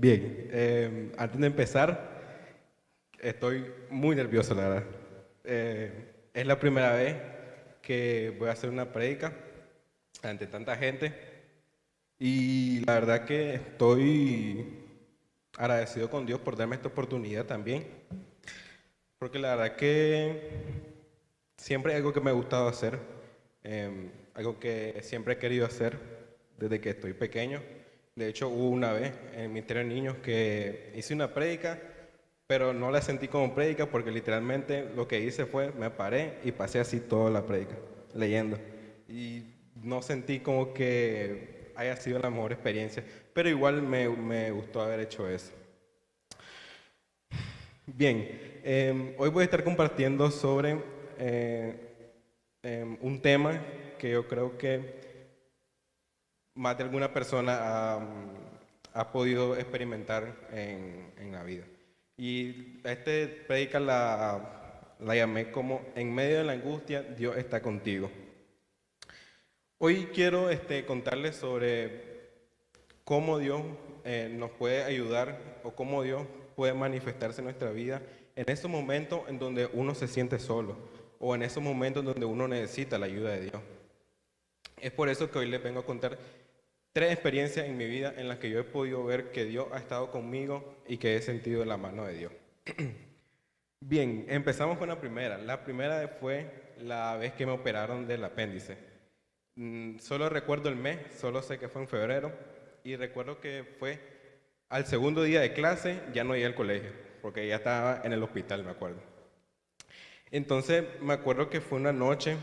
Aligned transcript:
Bien, 0.00 0.48
eh, 0.52 1.12
antes 1.18 1.40
de 1.40 1.48
empezar, 1.48 2.20
estoy 3.18 3.66
muy 3.90 4.14
nervioso, 4.14 4.54
la 4.54 4.68
verdad. 4.68 4.84
Eh, 5.42 5.92
es 6.32 6.46
la 6.46 6.60
primera 6.60 6.92
vez 6.92 7.16
que 7.82 8.32
voy 8.38 8.48
a 8.48 8.52
hacer 8.52 8.70
una 8.70 8.92
predica 8.92 9.32
ante 10.22 10.46
tanta 10.46 10.76
gente 10.76 11.12
y 12.16 12.78
la 12.86 12.94
verdad 12.94 13.24
que 13.24 13.54
estoy 13.54 14.68
agradecido 15.56 16.08
con 16.08 16.24
Dios 16.26 16.38
por 16.38 16.56
darme 16.56 16.76
esta 16.76 16.86
oportunidad 16.86 17.46
también, 17.46 17.84
porque 19.18 19.40
la 19.40 19.56
verdad 19.56 19.74
que 19.74 20.60
siempre 21.56 21.90
es 21.94 21.96
algo 21.96 22.12
que 22.12 22.20
me 22.20 22.30
ha 22.30 22.34
gustado 22.34 22.68
hacer, 22.68 23.00
eh, 23.64 24.12
algo 24.34 24.60
que 24.60 25.00
siempre 25.02 25.34
he 25.34 25.38
querido 25.38 25.66
hacer 25.66 25.98
desde 26.56 26.80
que 26.80 26.90
estoy 26.90 27.14
pequeño. 27.14 27.77
De 28.18 28.26
hecho, 28.26 28.48
hubo 28.48 28.70
una 28.70 28.92
vez 28.92 29.12
en 29.36 29.52
mi 29.52 29.60
de 29.60 29.84
Niños 29.84 30.16
que 30.16 30.90
hice 30.96 31.14
una 31.14 31.32
prédica, 31.32 31.78
pero 32.48 32.72
no 32.72 32.90
la 32.90 33.00
sentí 33.00 33.28
como 33.28 33.54
prédica 33.54 33.86
porque 33.86 34.10
literalmente 34.10 34.90
lo 34.96 35.06
que 35.06 35.20
hice 35.20 35.46
fue, 35.46 35.70
me 35.70 35.88
paré 35.88 36.34
y 36.42 36.50
pasé 36.50 36.80
así 36.80 36.98
toda 36.98 37.30
la 37.30 37.46
prédica, 37.46 37.76
leyendo. 38.14 38.58
Y 39.08 39.44
no 39.84 40.02
sentí 40.02 40.40
como 40.40 40.74
que 40.74 41.70
haya 41.76 41.94
sido 41.94 42.18
la 42.18 42.28
mejor 42.28 42.50
experiencia, 42.50 43.04
pero 43.32 43.48
igual 43.48 43.82
me, 43.82 44.08
me 44.08 44.50
gustó 44.50 44.80
haber 44.80 44.98
hecho 44.98 45.28
eso. 45.28 45.52
Bien, 47.86 48.28
em, 48.64 49.14
hoy 49.16 49.30
voy 49.30 49.42
a 49.42 49.44
estar 49.44 49.62
compartiendo 49.62 50.28
sobre 50.32 50.76
eh, 51.20 51.72
em, 52.64 52.98
un 53.00 53.22
tema 53.22 53.62
que 53.96 54.10
yo 54.10 54.26
creo 54.26 54.58
que 54.58 55.07
más 56.58 56.76
de 56.76 56.82
alguna 56.84 57.12
persona 57.12 58.00
ha, 58.92 59.12
podido 59.12 59.56
experimentar 59.56 60.34
en, 60.52 61.12
en, 61.16 61.30
la 61.30 61.44
vida. 61.44 61.64
Y 62.16 62.80
este 62.82 63.28
predica 63.28 63.78
la, 63.78 64.94
la 64.98 65.14
llamé 65.14 65.52
como 65.52 65.82
en 65.94 66.12
medio 66.12 66.38
de 66.38 66.44
la 66.44 66.52
angustia, 66.52 67.02
Dios 67.02 67.36
está 67.36 67.62
contigo. 67.62 68.10
Hoy 69.78 70.08
quiero 70.12 70.50
este, 70.50 70.84
contarles 70.84 71.36
sobre 71.36 72.02
cómo 73.04 73.38
Dios 73.38 73.62
eh, 74.04 74.28
nos 74.30 74.50
puede 74.50 74.82
ayudar 74.82 75.60
o 75.62 75.70
cómo 75.70 76.02
Dios 76.02 76.26
puede 76.56 76.74
manifestarse 76.74 77.40
en 77.40 77.44
nuestra 77.44 77.70
vida 77.70 78.02
en 78.34 78.50
esos 78.50 78.68
momentos 78.68 79.20
en 79.28 79.38
donde 79.38 79.70
uno 79.72 79.94
se 79.94 80.08
siente 80.08 80.40
solo 80.40 80.76
o 81.20 81.36
en 81.36 81.42
esos 81.42 81.62
momentos 81.62 82.04
donde 82.04 82.26
uno 82.26 82.48
necesita 82.48 82.98
la 82.98 83.06
ayuda 83.06 83.30
de 83.30 83.42
Dios. 83.42 83.62
Es 84.80 84.92
por 84.92 85.08
eso 85.08 85.30
que 85.30 85.38
hoy 85.38 85.48
les 85.48 85.62
vengo 85.62 85.80
a 85.80 85.86
contar 85.86 86.18
tres 86.98 87.12
experiencias 87.12 87.64
en 87.64 87.76
mi 87.76 87.86
vida 87.86 88.12
en 88.16 88.26
las 88.26 88.38
que 88.38 88.50
yo 88.50 88.58
he 88.58 88.64
podido 88.64 89.04
ver 89.04 89.30
que 89.30 89.44
Dios 89.44 89.68
ha 89.70 89.78
estado 89.78 90.10
conmigo 90.10 90.82
y 90.88 90.96
que 90.96 91.14
he 91.14 91.22
sentido 91.22 91.64
la 91.64 91.76
mano 91.76 92.04
de 92.04 92.14
Dios. 92.14 92.32
Bien, 93.80 94.26
empezamos 94.28 94.78
con 94.78 94.88
la 94.88 95.00
primera. 95.00 95.38
La 95.38 95.62
primera 95.62 96.08
fue 96.18 96.74
la 96.80 97.16
vez 97.16 97.34
que 97.34 97.46
me 97.46 97.52
operaron 97.52 98.08
del 98.08 98.24
apéndice. 98.24 98.78
Mm, 99.54 99.98
solo 100.00 100.28
recuerdo 100.28 100.70
el 100.70 100.74
mes, 100.74 100.98
solo 101.16 101.40
sé 101.40 101.56
que 101.56 101.68
fue 101.68 101.82
en 101.82 101.86
febrero 101.86 102.32
y 102.82 102.96
recuerdo 102.96 103.40
que 103.40 103.76
fue 103.78 104.00
al 104.68 104.84
segundo 104.84 105.22
día 105.22 105.40
de 105.40 105.52
clase, 105.52 106.00
ya 106.12 106.24
no 106.24 106.34
iba 106.34 106.48
al 106.48 106.56
colegio, 106.56 106.90
porque 107.22 107.46
ya 107.46 107.54
estaba 107.54 108.00
en 108.02 108.12
el 108.12 108.24
hospital, 108.24 108.64
me 108.64 108.72
acuerdo. 108.72 108.98
Entonces 110.32 110.84
me 111.00 111.14
acuerdo 111.14 111.48
que 111.48 111.60
fue 111.60 111.78
una 111.78 111.92
noche 111.92 112.36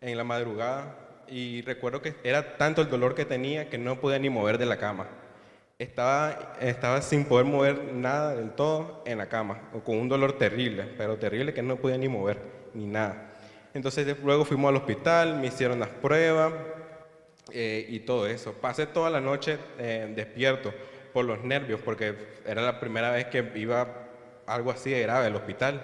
en 0.00 0.16
la 0.16 0.24
madrugada, 0.24 1.01
y 1.28 1.62
recuerdo 1.62 2.02
que 2.02 2.14
era 2.24 2.56
tanto 2.56 2.82
el 2.82 2.90
dolor 2.90 3.14
que 3.14 3.24
tenía 3.24 3.68
que 3.68 3.78
no 3.78 4.00
podía 4.00 4.18
ni 4.18 4.30
mover 4.30 4.58
de 4.58 4.66
la 4.66 4.78
cama. 4.78 5.08
Estaba, 5.78 6.54
estaba 6.60 7.02
sin 7.02 7.24
poder 7.24 7.44
mover 7.46 7.92
nada 7.92 8.36
del 8.36 8.50
todo 8.52 9.02
en 9.04 9.18
la 9.18 9.28
cama, 9.28 9.70
con 9.84 9.98
un 9.98 10.08
dolor 10.08 10.38
terrible, 10.38 10.84
pero 10.96 11.16
terrible 11.16 11.52
que 11.52 11.62
no 11.62 11.76
podía 11.76 11.98
ni 11.98 12.08
mover, 12.08 12.38
ni 12.74 12.86
nada. 12.86 13.32
Entonces 13.74 14.16
luego 14.22 14.44
fuimos 14.44 14.68
al 14.68 14.76
hospital, 14.76 15.36
me 15.36 15.46
hicieron 15.48 15.80
las 15.80 15.88
pruebas 15.88 16.52
eh, 17.50 17.86
y 17.88 18.00
todo 18.00 18.26
eso. 18.26 18.52
Pasé 18.52 18.86
toda 18.86 19.10
la 19.10 19.20
noche 19.20 19.58
eh, 19.78 20.12
despierto 20.14 20.72
por 21.12 21.24
los 21.24 21.42
nervios, 21.42 21.80
porque 21.84 22.14
era 22.46 22.62
la 22.62 22.78
primera 22.78 23.10
vez 23.10 23.26
que 23.26 23.52
iba 23.56 24.08
algo 24.46 24.70
así 24.70 24.90
de 24.90 25.02
grave 25.02 25.26
al 25.26 25.36
hospital. 25.36 25.82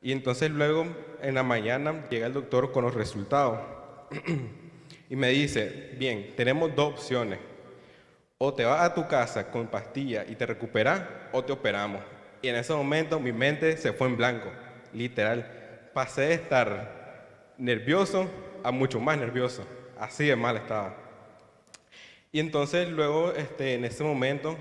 Y 0.00 0.12
entonces 0.12 0.50
luego 0.50 0.86
en 1.22 1.34
la 1.34 1.42
mañana 1.42 2.04
llega 2.10 2.26
el 2.26 2.32
doctor 2.32 2.72
con 2.72 2.84
los 2.84 2.94
resultados. 2.94 3.60
y 5.10 5.16
me 5.16 5.28
dice, 5.28 5.90
bien, 5.98 6.34
tenemos 6.36 6.74
dos 6.74 6.94
opciones. 6.94 7.38
O 8.38 8.52
te 8.52 8.64
vas 8.64 8.80
a 8.80 8.94
tu 8.94 9.06
casa 9.06 9.50
con 9.50 9.68
pastilla 9.68 10.24
y 10.28 10.34
te 10.34 10.46
recuperas 10.46 11.02
o 11.32 11.44
te 11.44 11.52
operamos. 11.52 12.02
Y 12.40 12.48
en 12.48 12.56
ese 12.56 12.72
momento 12.74 13.20
mi 13.20 13.32
mente 13.32 13.76
se 13.76 13.92
fue 13.92 14.08
en 14.08 14.16
blanco, 14.16 14.50
literal. 14.92 15.90
Pasé 15.94 16.22
de 16.22 16.34
estar 16.34 17.54
nervioso 17.56 18.28
a 18.64 18.72
mucho 18.72 18.98
más 19.00 19.16
nervioso. 19.18 19.64
Así 19.98 20.26
de 20.26 20.34
mal 20.34 20.56
estaba. 20.56 20.96
Y 22.32 22.40
entonces 22.40 22.88
luego, 22.88 23.32
este, 23.32 23.74
en 23.74 23.84
ese 23.84 24.02
momento, 24.02 24.56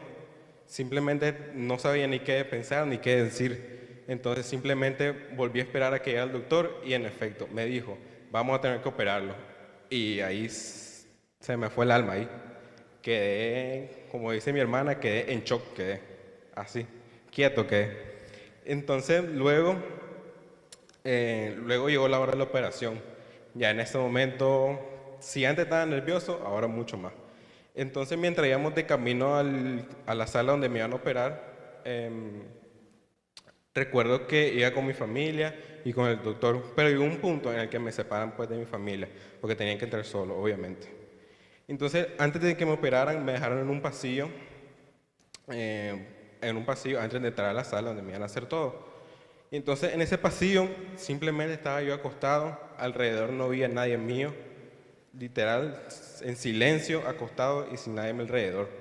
simplemente 0.67 1.51
no 1.55 1.79
sabía 1.79 2.05
ni 2.05 2.19
qué 2.19 2.45
pensar 2.45 2.85
ni 2.85 2.99
qué 2.99 3.23
decir. 3.23 4.03
Entonces 4.07 4.45
simplemente 4.45 5.11
volví 5.35 5.59
a 5.59 5.63
esperar 5.63 5.93
a 5.93 6.01
que 6.01 6.11
llegara 6.11 6.27
el 6.27 6.33
doctor 6.33 6.81
y 6.85 6.93
en 6.93 7.05
efecto 7.05 7.47
me 7.51 7.65
dijo, 7.65 7.97
vamos 8.31 8.57
a 8.57 8.61
tener 8.61 8.81
que 8.81 8.89
operarlo. 8.89 9.35
Y 9.89 10.21
ahí 10.21 10.47
se 10.49 11.57
me 11.57 11.69
fue 11.69 11.85
el 11.85 11.91
alma 11.91 12.13
ahí. 12.13 12.29
Quedé, 13.01 14.05
como 14.11 14.31
dice 14.31 14.53
mi 14.53 14.59
hermana, 14.59 14.99
quedé 14.99 15.33
en 15.33 15.43
shock, 15.43 15.73
quedé 15.73 16.01
así, 16.55 16.85
quieto 17.31 17.67
quedé. 17.67 18.11
Entonces 18.65 19.23
luego, 19.23 19.75
eh, 21.03 21.55
luego 21.63 21.89
llegó 21.89 22.07
la 22.07 22.19
hora 22.19 22.31
de 22.31 22.37
la 22.37 22.43
operación. 22.45 23.01
Ya 23.53 23.71
en 23.71 23.79
ese 23.79 23.97
momento, 23.97 24.79
si 25.19 25.45
antes 25.45 25.65
estaba 25.65 25.85
nervioso, 25.85 26.41
ahora 26.45 26.67
mucho 26.67 26.97
más. 26.97 27.11
Entonces 27.73 28.17
mientras 28.17 28.47
íbamos 28.47 28.75
de 28.75 28.85
camino 28.85 29.35
a 29.35 30.15
la 30.15 30.27
sala 30.27 30.51
donde 30.51 30.69
me 30.69 30.79
iban 30.79 30.93
a 30.93 30.95
operar, 30.95 31.81
em, 31.83 32.43
recuerdo 33.73 34.27
que 34.27 34.53
iba 34.53 34.71
con 34.71 34.85
mi 34.85 34.93
familia 34.93 35.55
y 35.83 35.93
con 35.93 36.07
el 36.09 36.21
doctor, 36.21 36.73
pero 36.75 36.89
llegó 36.89 37.03
un 37.03 37.17
punto 37.17 37.51
en 37.51 37.59
el 37.59 37.69
que 37.69 37.79
me 37.79 37.91
separan 37.91 38.35
pues 38.35 38.49
de 38.49 38.57
mi 38.57 38.65
familia, 38.65 39.09
porque 39.39 39.55
tenían 39.55 39.77
que 39.77 39.85
entrar 39.85 40.03
solo, 40.05 40.37
obviamente. 40.37 40.87
Entonces, 41.67 42.07
antes 42.17 42.41
de 42.41 42.57
que 42.57 42.65
me 42.65 42.73
operaran, 42.73 43.23
me 43.23 43.33
dejaron 43.33 43.59
en 43.59 43.69
un 43.69 43.81
pasillo, 43.81 44.29
eh, 45.47 46.07
en 46.41 46.57
un 46.57 46.65
pasillo 46.65 46.99
antes 46.99 47.21
de 47.21 47.27
entrar 47.29 47.49
a 47.49 47.53
la 47.53 47.63
sala 47.63 47.89
donde 47.89 48.01
me 48.01 48.09
iban 48.09 48.23
a 48.23 48.25
hacer 48.25 48.45
todo. 48.45 48.91
Entonces, 49.51 49.93
en 49.93 50.01
ese 50.01 50.17
pasillo, 50.17 50.67
simplemente 50.95 51.53
estaba 51.53 51.81
yo 51.81 51.93
acostado, 51.93 52.59
alrededor 52.77 53.31
no 53.31 53.45
había 53.45 53.67
nadie 53.67 53.97
mío, 53.97 54.33
literal, 55.17 55.81
en 56.21 56.35
silencio, 56.35 57.07
acostado 57.07 57.67
y 57.71 57.77
sin 57.77 57.95
nadie 57.95 58.13
mi 58.13 58.21
alrededor. 58.21 58.80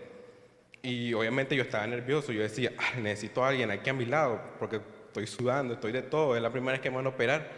Y 0.83 1.13
obviamente 1.13 1.55
yo 1.55 1.63
estaba 1.63 1.87
nervioso, 1.87 2.33
yo 2.33 2.43
decía, 2.43 2.73
ah, 2.79 2.99
necesito 2.99 3.45
a 3.45 3.49
alguien 3.49 3.71
aquí 3.71 3.91
a 3.91 3.95
mi 3.95 4.07
lado, 4.07 4.41
porque 4.59 4.81
estoy 5.07 5.27
sudando, 5.27 5.75
estoy 5.75 5.93
de 5.93 6.03
todo, 6.03 6.37
es 6.37 6.43
la 6.43 6.51
primera 6.51 6.73
vez 6.73 6.81
que 6.81 6.91
me 6.91 6.97
van 6.97 7.07
a 7.07 7.11
operar. 7.11 7.51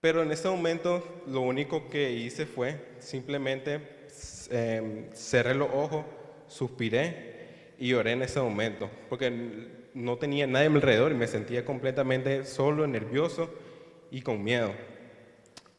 Pero 0.00 0.22
en 0.22 0.30
ese 0.30 0.48
momento 0.48 1.22
lo 1.26 1.40
único 1.40 1.88
que 1.88 2.12
hice 2.12 2.46
fue 2.46 2.96
simplemente 2.98 3.80
eh, 4.50 5.10
cerré 5.14 5.54
los 5.54 5.68
ojos, 5.72 6.04
suspiré 6.46 7.74
y 7.78 7.92
oré 7.94 8.12
en 8.12 8.22
ese 8.22 8.40
momento, 8.40 8.90
porque 9.08 9.30
no 9.94 10.18
tenía 10.18 10.46
nadie 10.46 10.66
a 10.66 10.70
mi 10.70 10.76
alrededor 10.76 11.12
y 11.12 11.14
me 11.14 11.26
sentía 11.26 11.64
completamente 11.64 12.44
solo, 12.44 12.86
nervioso 12.86 13.50
y 14.10 14.20
con 14.20 14.44
miedo. 14.44 14.72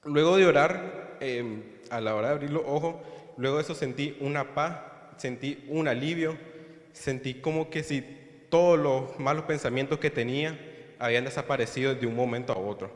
Luego 0.03 0.37
de 0.37 0.45
orar, 0.45 1.17
em, 1.19 1.63
a 1.89 2.01
la 2.01 2.15
hora 2.15 2.29
de 2.29 2.33
abrir 2.33 2.51
los 2.51 2.63
ojos, 2.65 2.95
luego 3.37 3.57
de 3.57 3.63
eso 3.63 3.75
sentí 3.75 4.17
una 4.19 4.53
paz, 4.55 4.79
sentí 5.17 5.63
un 5.67 5.87
alivio, 5.87 6.37
sentí 6.93 7.35
como 7.35 7.69
que 7.69 7.83
si 7.83 8.01
todos 8.49 8.79
los 8.79 9.19
malos 9.19 9.45
pensamientos 9.45 9.99
que 9.99 10.09
tenía 10.09 10.57
habían 10.99 11.25
desaparecido 11.25 11.95
de 11.95 12.07
un 12.07 12.15
momento 12.15 12.53
a 12.53 12.57
otro. 12.57 12.91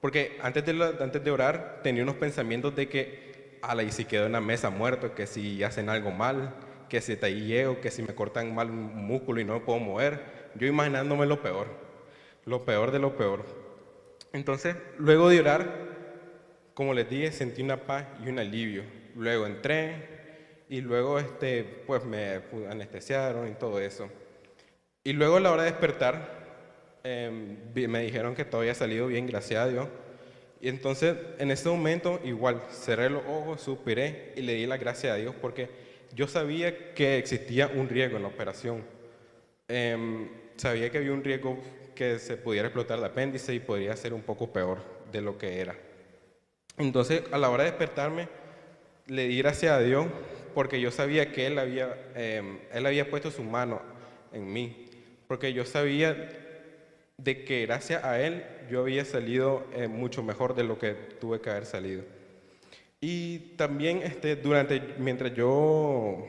Porque 0.00 0.38
antes 0.42 0.64
de, 0.64 0.94
antes 1.00 1.24
de 1.24 1.30
orar 1.30 1.80
tenía 1.82 2.02
unos 2.02 2.16
pensamientos 2.16 2.74
de 2.76 2.88
que, 2.88 3.58
ala, 3.62 3.82
y 3.82 3.90
si 3.90 4.04
quedo 4.04 4.26
en 4.26 4.32
la 4.32 4.40
mesa 4.40 4.70
muerto, 4.70 5.14
que 5.14 5.26
si 5.26 5.62
hacen 5.62 5.88
algo 5.88 6.10
mal, 6.10 6.54
que 6.88 7.00
si 7.00 7.16
te 7.16 7.34
llego, 7.34 7.80
que 7.80 7.90
si 7.90 8.02
me 8.02 8.14
cortan 8.14 8.54
mal 8.54 8.70
músculo 8.70 9.40
y 9.40 9.44
no 9.44 9.54
me 9.54 9.60
puedo 9.60 9.78
mover. 9.78 10.50
Yo 10.54 10.66
imaginándome 10.66 11.26
lo 11.26 11.42
peor, 11.42 11.68
lo 12.44 12.64
peor 12.64 12.90
de 12.90 12.98
lo 12.98 13.16
peor. 13.16 13.44
Entonces, 14.32 14.76
luego 14.98 15.28
de 15.28 15.40
orar, 15.40 15.86
como 16.74 16.94
les 16.94 17.08
dije, 17.08 17.32
sentí 17.32 17.62
una 17.62 17.78
paz 17.78 18.04
y 18.24 18.28
un 18.28 18.38
alivio. 18.38 18.84
Luego 19.14 19.46
entré 19.46 20.15
y 20.68 20.80
luego 20.80 21.18
este, 21.18 21.64
pues 21.86 22.04
me 22.04 22.40
anestesiaron 22.68 23.48
y 23.48 23.52
todo 23.52 23.80
eso. 23.80 24.08
Y 25.04 25.12
luego 25.12 25.36
a 25.36 25.40
la 25.40 25.52
hora 25.52 25.62
de 25.62 25.70
despertar, 25.70 26.46
Em, 27.08 27.56
me 27.88 28.02
dijeron 28.02 28.34
que 28.34 28.44
todo 28.44 28.62
había 28.62 28.74
salido 28.74 29.06
bien, 29.06 29.28
gracias 29.28 29.60
a 29.60 29.68
Dios. 29.68 29.86
Y 30.60 30.68
entonces, 30.68 31.16
en 31.38 31.52
ese 31.52 31.68
momento, 31.68 32.18
igual, 32.24 32.62
cerré 32.68 33.08
los 33.08 33.22
ojos, 33.28 33.60
suspiré 33.60 34.32
y 34.34 34.42
le 34.42 34.54
di 34.54 34.66
la 34.66 34.76
gracia 34.76 35.12
a 35.12 35.16
Dios 35.16 35.32
porque 35.40 35.68
yo 36.12 36.26
sabía 36.26 36.94
que 36.94 37.18
existía 37.18 37.68
un 37.68 37.88
riesgo 37.88 38.16
en 38.16 38.22
la 38.22 38.28
operación. 38.28 38.84
em, 39.68 40.28
sabía 40.56 40.90
que 40.90 40.98
había 40.98 41.12
un 41.12 41.24
riesgo 41.24 41.58
que 41.94 42.18
se 42.18 42.36
pudiera 42.36 42.68
explotar 42.68 42.98
el 42.98 43.04
apéndice 43.04 43.54
y 43.54 43.60
podría 43.60 43.96
ser 43.96 44.14
un 44.14 44.22
poco 44.22 44.52
peor 44.52 44.78
de 45.12 45.20
lo 45.20 45.38
que 45.38 45.60
era. 45.60 45.76
Entonces, 46.78 47.22
a 47.32 47.38
la 47.38 47.50
hora 47.50 47.64
de 47.64 47.70
despertarme, 47.70 48.28
le 49.06 49.28
di 49.28 49.38
gracias 49.38 49.72
a 49.72 49.80
Dios 49.80 50.06
porque 50.56 50.80
yo 50.80 50.90
sabía 50.90 51.32
que 51.32 51.46
Él 51.46 51.58
había, 51.58 51.94
em, 52.14 52.60
él 52.72 52.86
había 52.86 53.10
puesto 53.10 53.30
su 53.30 53.42
mano 53.42 53.82
en 54.32 54.50
mí, 54.50 54.86
porque 55.28 55.52
yo 55.52 55.66
sabía 55.66 56.30
de 57.18 57.44
que 57.44 57.66
gracias 57.66 58.02
a 58.02 58.18
Él 58.22 58.42
yo 58.70 58.80
había 58.80 59.04
salido 59.04 59.66
eh, 59.74 59.86
mucho 59.86 60.22
mejor 60.22 60.54
de 60.54 60.64
lo 60.64 60.78
que 60.78 60.94
tuve 60.94 61.42
que 61.42 61.50
haber 61.50 61.66
salido. 61.66 62.04
Y 63.02 63.54
también 63.58 64.00
este, 64.02 64.34
durante, 64.34 64.80
mientras 64.96 65.34
yo 65.34 66.24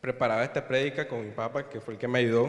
preparaba 0.00 0.44
esta 0.44 0.68
prédica 0.68 1.08
con 1.08 1.24
mi 1.24 1.32
papá, 1.32 1.68
que 1.68 1.80
fue 1.80 1.94
el 1.94 1.98
que 1.98 2.06
me 2.06 2.20
ayudó, 2.20 2.48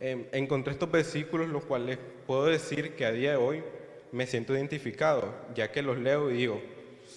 em, 0.00 0.24
encontré 0.32 0.72
estos 0.72 0.90
versículos, 0.90 1.48
los 1.48 1.64
cuales 1.64 1.96
puedo 2.26 2.46
decir 2.46 2.96
que 2.96 3.06
a 3.06 3.12
día 3.12 3.30
de 3.30 3.36
hoy 3.36 3.62
me 4.10 4.26
siento 4.26 4.52
identificado, 4.52 5.32
ya 5.54 5.70
que 5.70 5.80
los 5.80 5.96
leo 5.96 6.28
y 6.28 6.38
digo, 6.38 6.60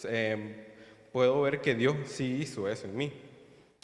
em, 0.04 0.70
puedo 1.12 1.42
ver 1.42 1.62
que 1.62 1.76
Dios 1.76 1.96
sí 2.06 2.40
hizo 2.42 2.70
eso 2.70 2.88
en 2.88 2.96
mí. 2.96 3.14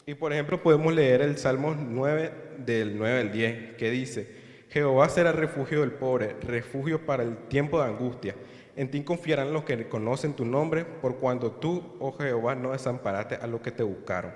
Y 0.06 0.14
por 0.14 0.32
ejemplo 0.32 0.62
podemos 0.62 0.94
leer 0.94 1.20
el 1.20 1.36
Salmo 1.36 1.74
9 1.74 2.32
del 2.58 2.96
9 2.96 3.20
al 3.20 3.32
10, 3.32 3.76
que 3.76 3.90
dice, 3.90 4.26
Jehová 4.70 5.08
será 5.08 5.32
refugio 5.32 5.80
del 5.80 5.92
pobre, 5.92 6.36
refugio 6.40 7.04
para 7.04 7.22
el 7.22 7.36
tiempo 7.48 7.80
de 7.80 7.88
angustia. 7.88 8.34
En 8.76 8.90
ti 8.90 9.02
confiarán 9.02 9.52
los 9.52 9.64
que 9.64 9.88
conocen 9.88 10.34
tu 10.34 10.44
nombre, 10.44 10.84
por 10.84 11.16
cuando 11.16 11.52
tú, 11.52 11.96
oh 12.00 12.12
Jehová, 12.12 12.54
no 12.54 12.72
desamparaste 12.72 13.34
a 13.34 13.46
los 13.46 13.60
que 13.60 13.72
te 13.72 13.82
buscaron. 13.82 14.32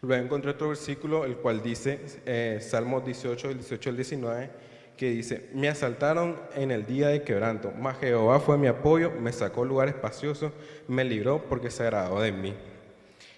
Luego 0.00 0.24
encontré 0.24 0.52
otro 0.52 0.68
versículo, 0.68 1.24
el 1.24 1.36
cual 1.36 1.62
dice, 1.62 2.00
eh, 2.24 2.58
Salmos 2.60 3.04
18, 3.04 3.54
18 3.54 3.90
al 3.90 3.96
19, 3.96 4.50
que 4.96 5.10
dice, 5.10 5.48
me 5.52 5.68
asaltaron 5.68 6.40
en 6.54 6.70
el 6.70 6.86
día 6.86 7.08
de 7.08 7.22
quebranto, 7.22 7.72
mas 7.78 7.98
Jehová 7.98 8.40
fue 8.40 8.56
mi 8.56 8.66
apoyo, 8.66 9.10
me 9.10 9.32
sacó 9.32 9.64
lugar 9.64 9.88
espacioso, 9.88 10.52
me 10.88 11.04
libró 11.04 11.44
porque 11.48 11.70
se 11.70 11.82
agradó 11.82 12.20
de 12.20 12.32
mí. 12.32 12.54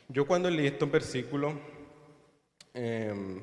Yo 0.09 0.27
cuando 0.27 0.49
leí 0.51 0.67
estos 0.67 0.91
versículos, 0.91 1.55
em, 2.75 3.41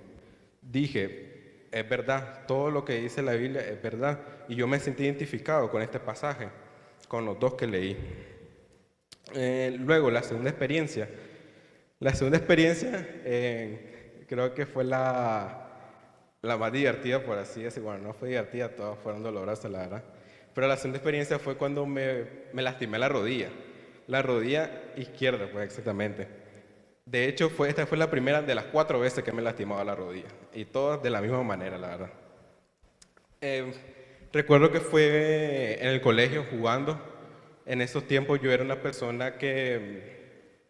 dije, 0.61 1.67
es 1.71 1.89
verdad, 1.89 2.45
todo 2.47 2.71
lo 2.71 2.85
que 2.85 3.01
dice 3.01 3.21
la 3.21 3.33
Biblia 3.33 3.61
es 3.61 3.81
verdad, 3.81 4.19
y 4.47 4.55
yo 4.55 4.65
me 4.65 4.79
sentí 4.79 5.03
identificado 5.03 5.69
con 5.69 5.81
este 5.81 5.99
pasaje, 5.99 6.47
con 7.07 7.25
los 7.25 7.37
dos 7.37 7.55
que 7.55 7.67
leí. 7.67 7.97
Eh, 9.33 9.75
luego, 9.79 10.09
la 10.09 10.23
segunda 10.23 10.49
experiencia. 10.49 11.09
La 11.99 12.13
segunda 12.13 12.37
experiencia 12.37 13.05
eh, 13.25 14.25
creo 14.27 14.53
que 14.53 14.65
fue 14.65 14.83
la, 14.83 15.64
la 16.45 16.57
más 16.57 16.71
divertida, 16.71 17.23
por 17.23 17.37
así 17.37 17.63
decirlo. 17.63 17.89
Bueno, 17.89 18.07
no 18.07 18.13
fue 18.13 18.29
divertida, 18.29 18.69
todas 18.69 18.97
fueron 18.99 19.23
dolorosas, 19.23 19.71
la 19.71 19.79
verdad. 19.79 20.03
Pero 20.53 20.67
la 20.67 20.77
segunda 20.77 20.97
experiencia 20.97 21.39
fue 21.39 21.55
cuando 21.55 21.85
me, 21.85 22.25
me 22.53 22.61
lastimé 22.61 22.97
la 22.97 23.09
rodilla. 23.09 23.49
La 24.07 24.21
rodilla 24.21 24.83
izquierda, 24.95 25.49
pues 25.51 25.65
exactamente. 25.65 26.27
De 27.05 27.27
hecho, 27.27 27.49
fue, 27.49 27.69
esta 27.69 27.85
fue 27.85 27.97
la 27.97 28.09
primera 28.09 28.41
de 28.41 28.55
las 28.55 28.65
cuatro 28.65 28.99
veces 28.99 29.23
que 29.23 29.31
me 29.31 29.41
lastimaba 29.41 29.83
la 29.83 29.95
rodilla. 29.95 30.27
Y 30.53 30.65
todas 30.65 31.03
de 31.03 31.09
la 31.09 31.21
misma 31.21 31.43
manera, 31.43 31.77
la 31.77 31.87
verdad. 31.89 32.09
Eh, 33.41 33.73
recuerdo 34.31 34.71
que 34.71 34.79
fue 34.79 35.77
en 35.79 35.89
el 35.89 36.01
colegio 36.01 36.45
jugando. 36.49 36.99
En 37.65 37.81
esos 37.81 38.07
tiempos 38.07 38.39
yo 38.41 38.51
era 38.51 38.63
una 38.63 38.81
persona 38.81 39.37
que, 39.37 40.61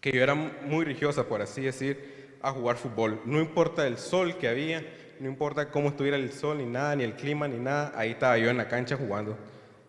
que 0.00 0.12
yo 0.12 0.22
era 0.22 0.34
muy 0.34 0.84
religiosa, 0.84 1.28
por 1.28 1.42
así 1.42 1.62
decir, 1.62 2.31
a 2.42 2.50
jugar 2.52 2.76
fútbol. 2.76 3.20
No 3.24 3.40
importa 3.40 3.86
el 3.86 3.98
sol 3.98 4.36
que 4.36 4.48
había, 4.48 4.84
no 5.20 5.28
importa 5.28 5.70
cómo 5.70 5.88
estuviera 5.88 6.16
el 6.16 6.32
sol, 6.32 6.58
ni 6.58 6.66
nada, 6.66 6.96
ni 6.96 7.04
el 7.04 7.14
clima, 7.14 7.46
ni 7.48 7.58
nada, 7.58 7.92
ahí 7.94 8.10
estaba 8.10 8.36
yo 8.38 8.50
en 8.50 8.56
la 8.56 8.68
cancha 8.68 8.96
jugando 8.96 9.38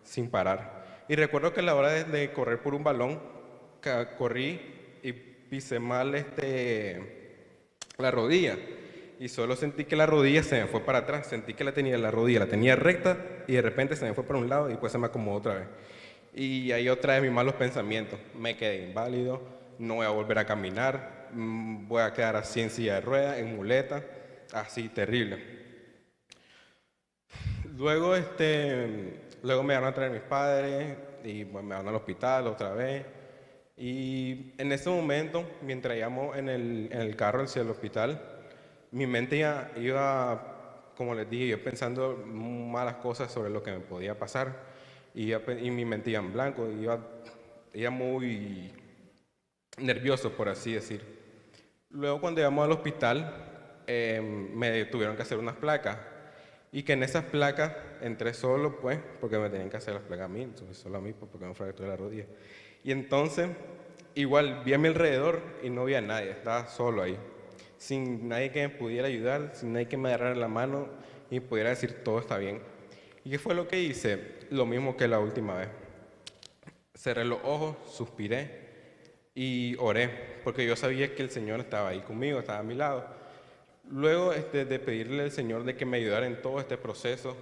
sin 0.04 0.30
parar. 0.30 1.04
Y 1.08 1.16
recuerdo 1.16 1.54
que 1.54 1.62
a 1.62 1.64
la 1.64 1.76
hora 1.76 2.04
de, 2.04 2.32
correr 2.32 2.62
por 2.62 2.74
un 2.74 2.84
balón, 2.84 3.20
corrí 4.18 5.00
y 5.02 5.12
pisé 5.12 5.80
mal 5.80 6.16
este, 6.16 7.02
la 7.98 8.12
rodilla. 8.12 8.58
Y 9.20 9.30
solo 9.30 9.56
sentí 9.56 9.86
que 9.86 9.96
la 9.96 10.06
rodilla 10.06 10.44
se 10.44 10.62
me 10.62 10.68
fue 10.68 10.82
para 10.82 11.00
atrás, 11.00 11.28
sentí 11.28 11.54
que 11.54 11.64
la 11.64 11.74
tenía 11.74 11.98
la 11.98 12.12
rodilla, 12.12 12.40
la 12.42 12.48
tenía 12.48 12.76
recta 12.76 13.18
y 13.48 13.54
de 13.54 13.62
repente 13.62 13.96
se 13.96 14.06
me 14.06 14.14
fue 14.14 14.24
para 14.24 14.40
un 14.40 14.50
lado 14.50 14.68
y 14.68 14.72
después 14.72 14.92
se 14.92 14.98
me 14.98 15.08
acomodó 15.08 15.38
otra 15.38 15.54
vez. 15.56 15.68
Y 16.34 16.72
ahí 16.72 16.90
otra 16.90 17.14
vez 17.14 17.24
mis 17.24 17.32
malos 17.32 17.54
pensamientos, 17.56 18.20
me 18.38 18.58
quedé 18.58 18.88
inválido, 18.88 19.42
no 19.78 19.96
voy 19.96 20.06
a 20.06 20.10
volver 20.10 20.40
a 20.40 20.46
caminar, 20.46 21.23
voy 21.36 22.02
a 22.02 22.14
quedar 22.14 22.36
así 22.36 22.62
en 22.62 22.70
silla 22.70 22.96
de 22.96 23.02
ruedas, 23.02 23.38
en 23.38 23.56
muleta 23.56 24.04
así 24.54 24.90
terrible. 24.90 25.64
Luego, 27.76 28.16
este, 28.16 29.22
luego 29.42 29.64
me 29.64 29.74
van 29.74 29.86
a 29.86 29.94
traer 29.94 30.12
mis 30.12 30.22
padres 30.22 30.96
y 31.24 31.46
me 31.46 31.62
van 31.62 31.88
al 31.88 31.96
hospital 31.96 32.48
otra 32.48 32.74
vez. 32.74 33.06
Y 33.76 34.54
en 34.58 34.72
ese 34.72 34.90
momento, 34.90 35.50
mientras 35.62 35.98
íbamos 35.98 36.38
en 36.38 36.50
el, 36.50 36.90
en 36.92 37.02
el 37.02 37.16
carro 37.16 37.44
hacia 37.44 37.64
el 37.64 37.70
hospital, 37.70 38.22
mi 38.92 39.08
mente 39.08 39.40
ya 39.40 39.72
iba, 39.78 40.92
como 40.96 41.16
les 41.16 41.28
dije, 41.30 41.48
yo 41.48 41.64
pensando 41.64 42.16
malas 42.16 42.96
cosas 42.98 43.32
sobre 43.32 43.50
lo 43.50 43.64
que 43.64 43.72
me 43.72 43.80
podía 43.80 44.18
pasar. 44.18 44.72
Y, 45.16 45.34
y 45.34 45.72
mi 45.72 45.86
mente 45.86 46.12
iba 46.12 46.20
en 46.20 46.32
blanco, 46.32 46.70
iba, 46.70 47.00
iba 47.74 47.90
muy 47.90 48.72
nervioso, 49.78 50.32
por 50.32 50.50
así 50.50 50.74
decir. 50.74 51.23
Luego, 51.94 52.20
cuando 52.20 52.40
llegamos 52.40 52.66
al 52.66 52.72
hospital, 52.74 53.54
Em, 53.86 54.56
me 54.56 54.86
tuvieron 54.86 55.16
que 55.16 55.24
hacer 55.24 55.38
unas 55.38 55.56
placas. 55.56 55.98
Y 56.72 56.84
que 56.84 56.94
en 56.94 57.04
esas 57.04 57.26
placas 57.26 57.74
entré 58.02 58.34
solo, 58.34 58.80
pues, 58.80 59.00
porque 59.20 59.38
me 59.38 59.50
tenían 59.50 59.70
que 59.70 59.78
hacer 59.78 59.94
las 59.94 60.04
placas 60.04 60.26
a 60.26 60.30
mí, 60.30 60.42
entonces 60.42 60.78
solo 60.78 60.98
a 60.98 61.02
mí, 61.02 61.14
pues, 61.14 61.30
porque 61.32 61.46
me 61.46 61.54
fracturé 61.54 61.90
la 61.90 61.96
rodilla. 61.96 62.26
Y 62.84 62.92
entonces, 62.92 63.50
igual, 64.16 64.64
vi 64.66 64.74
a 64.74 64.78
mi 64.78 64.88
alrededor 64.88 65.42
y 65.62 65.70
no 65.70 65.86
vi 65.86 65.96
a 65.96 66.02
nadie, 66.02 66.32
estaba 66.32 66.68
solo 66.68 67.04
ahí, 67.04 67.18
sin 67.78 68.28
nadie 68.28 68.52
que 68.52 68.68
me 68.68 68.70
pudiera 68.70 69.08
ayudar, 69.08 69.52
sin 69.54 69.74
nadie 69.74 69.88
que 69.88 69.98
me 69.98 70.10
agarrara 70.10 70.36
la 70.36 70.48
mano 70.48 70.88
y 71.30 71.40
pudiera 71.42 71.70
decir 71.70 72.04
todo 72.04 72.20
está 72.20 72.38
bien. 72.38 72.62
¿Y 73.24 73.30
qué 73.30 73.40
fue 73.40 73.54
lo 73.54 73.68
que 73.68 73.80
hice? 73.80 74.40
Lo 74.50 74.66
mismo 74.66 74.98
que 74.98 75.08
la 75.08 75.20
última 75.20 75.56
vez. 75.56 75.70
Cerré 76.96 77.24
los 77.24 77.40
ojos, 77.44 77.76
suspiré 77.88 78.63
y 79.36 79.76
oré, 79.80 80.40
porque 80.44 80.66
yo 80.66 80.76
sabía 80.76 81.16
que 81.16 81.24
el 81.24 81.30
Señor 81.30 81.60
estaba 81.60 81.90
ahí 81.90 82.02
conmigo, 82.02 82.40
estaba 82.40 82.60
a 82.60 82.64
mi 82.64 82.76
lado 82.76 83.24
Luego 83.90 84.32
este, 84.32 84.66
de 84.66 84.80
pedirle 84.80 85.24
al 85.24 85.32
Señor 85.32 85.64
de 85.66 85.76
que 85.76 85.86
me 85.86 85.98
ayudara 85.98 86.26
en 86.26 86.42
todo 86.42 86.60
este 86.60 86.78
proceso, 86.78 87.36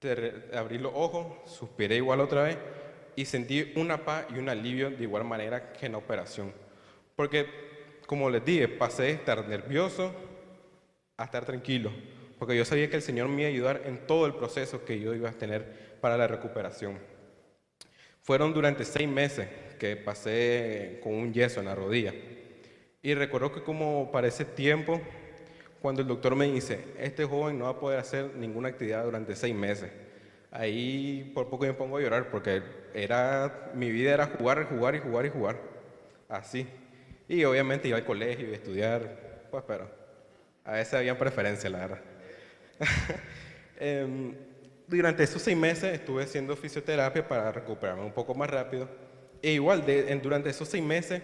de 0.00 0.50
abrí 0.52 0.78
los 0.78 0.92
ojos, 0.94 1.26
suspiré 1.50 1.96
igual 1.96 2.20
otra 2.20 2.42
vez 2.42 2.58
y 3.16 3.24
sentí 3.24 3.72
una 3.76 4.04
paz 4.04 4.26
y 4.34 4.38
un 4.38 4.48
alivio 4.48 4.90
de 4.90 5.04
igual 5.04 5.24
manera 5.24 5.72
que 5.72 5.86
en 5.86 5.92
la 5.92 5.98
operación. 5.98 6.52
Porque, 7.14 7.46
como 8.06 8.28
les 8.28 8.44
dije, 8.44 8.68
pasé 8.68 9.04
de 9.04 9.10
estar 9.12 9.46
nervioso 9.48 10.12
a 11.16 11.24
estar 11.24 11.44
tranquilo, 11.44 11.92
porque 12.38 12.56
yo 12.56 12.64
sabía 12.64 12.90
que 12.90 12.96
el 12.96 13.02
Señor 13.02 13.28
me 13.28 13.42
iba 13.42 13.48
a 13.48 13.52
ayudar 13.52 13.82
en 13.86 14.06
todo 14.06 14.26
el 14.26 14.34
proceso 14.34 14.84
que 14.84 14.98
yo 14.98 15.14
iba 15.14 15.30
a 15.30 15.32
tener 15.32 15.96
para 16.00 16.18
la 16.18 16.26
recuperación. 16.26 16.98
Fueron 18.22 18.52
durante 18.52 18.84
seis 18.84 19.08
meses 19.08 19.48
que 19.78 19.96
pasé 19.96 21.00
con 21.02 21.14
un 21.14 21.32
yeso 21.32 21.60
en 21.60 21.66
la 21.66 21.74
rodilla. 21.74 22.14
Y 23.02 23.14
recuerdo 23.14 23.52
que 23.52 23.62
como 23.62 24.10
para 24.10 24.28
ese 24.28 24.44
tiempo 24.44 25.00
cuando 25.84 26.00
el 26.00 26.08
doctor 26.08 26.34
me 26.34 26.50
dice, 26.50 26.82
este 26.98 27.26
joven 27.26 27.58
no 27.58 27.66
va 27.66 27.72
a 27.72 27.78
poder 27.78 27.98
hacer 27.98 28.36
ninguna 28.36 28.70
actividad 28.70 29.04
durante 29.04 29.36
seis 29.36 29.54
meses. 29.54 29.92
Ahí 30.50 31.30
por 31.34 31.50
poco 31.50 31.66
me 31.66 31.74
pongo 31.74 31.98
a 31.98 32.00
llorar 32.00 32.30
porque 32.30 32.62
era, 32.94 33.70
mi 33.74 33.90
vida 33.90 34.14
era 34.14 34.24
jugar, 34.28 34.64
jugar 34.64 34.94
y 34.94 35.00
jugar 35.00 35.26
y 35.26 35.28
jugar. 35.28 35.60
Así. 36.26 36.66
Y 37.28 37.44
obviamente 37.44 37.86
iba 37.86 37.98
al 37.98 38.04
colegio 38.06 38.48
y 38.48 38.54
estudiar, 38.54 39.46
pues 39.50 39.62
pero 39.66 39.90
a 40.64 40.72
veces 40.72 40.94
había 40.94 41.18
preferencia, 41.18 41.68
la 41.68 41.78
verdad. 41.80 42.00
Em, 43.78 44.34
durante 44.86 45.22
esos 45.24 45.42
seis 45.42 45.56
meses 45.56 45.92
estuve 45.92 46.22
haciendo 46.22 46.56
fisioterapia 46.56 47.28
para 47.28 47.52
recuperarme 47.52 48.04
un 48.04 48.12
poco 48.12 48.34
más 48.34 48.48
rápido. 48.48 48.88
E 49.44 49.52
igual, 49.52 49.84
de, 49.84 50.02
durante 50.22 50.48
esos 50.48 50.66
seis 50.66 50.82
meses 50.82 51.22